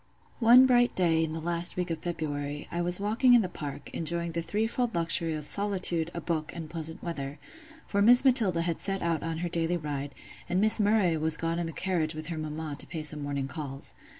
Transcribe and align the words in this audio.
One 0.39 0.65
bright 0.65 0.95
day 0.95 1.23
in 1.23 1.31
the 1.33 1.39
last 1.39 1.75
week 1.77 1.91
of 1.91 1.99
February, 1.99 2.67
I 2.71 2.81
was 2.81 2.99
walking 2.99 3.35
in 3.35 3.43
the 3.43 3.47
park, 3.47 3.91
enjoying 3.93 4.31
the 4.31 4.41
threefold 4.41 4.95
luxury 4.95 5.35
of 5.35 5.45
solitude, 5.45 6.09
a 6.15 6.19
book, 6.19 6.51
and 6.55 6.67
pleasant 6.71 7.03
weather; 7.03 7.37
for 7.85 8.01
Miss 8.01 8.25
Matilda 8.25 8.63
had 8.63 8.81
set 8.81 9.03
out 9.03 9.21
on 9.21 9.37
her 9.45 9.49
daily 9.49 9.77
ride, 9.77 10.15
and 10.49 10.59
Miss 10.59 10.79
Murray 10.79 11.17
was 11.17 11.37
gone 11.37 11.59
in 11.59 11.67
the 11.67 11.71
carriage 11.71 12.15
with 12.15 12.29
her 12.29 12.37
mamma 12.39 12.75
to 12.79 12.87
pay 12.87 13.03
some 13.03 13.21
morning 13.21 13.47
calls. 13.47 13.93